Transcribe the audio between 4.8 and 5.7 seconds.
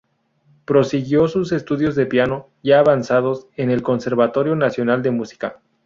de Música.